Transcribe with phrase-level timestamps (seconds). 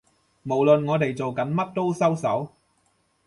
[0.41, 2.49] 無論我哋做緊乜都收手